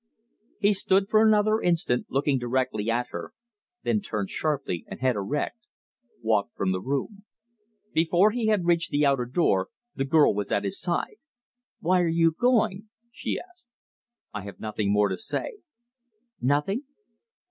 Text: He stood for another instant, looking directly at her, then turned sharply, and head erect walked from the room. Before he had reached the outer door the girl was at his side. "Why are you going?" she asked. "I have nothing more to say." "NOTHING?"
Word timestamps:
He 0.59 0.73
stood 0.73 1.07
for 1.11 1.21
another 1.21 1.61
instant, 1.61 2.07
looking 2.09 2.39
directly 2.39 2.89
at 2.89 3.09
her, 3.11 3.33
then 3.83 4.01
turned 4.01 4.31
sharply, 4.31 4.83
and 4.87 4.99
head 4.99 5.15
erect 5.15 5.59
walked 6.23 6.55
from 6.57 6.71
the 6.71 6.81
room. 6.81 7.23
Before 7.93 8.31
he 8.31 8.47
had 8.47 8.65
reached 8.65 8.89
the 8.89 9.05
outer 9.05 9.27
door 9.27 9.67
the 9.93 10.03
girl 10.05 10.33
was 10.33 10.51
at 10.51 10.63
his 10.63 10.79
side. 10.79 11.17
"Why 11.81 12.01
are 12.01 12.07
you 12.07 12.31
going?" 12.31 12.89
she 13.11 13.37
asked. 13.39 13.67
"I 14.33 14.41
have 14.41 14.59
nothing 14.59 14.91
more 14.91 15.07
to 15.09 15.19
say." 15.19 15.59
"NOTHING?" 16.41 16.81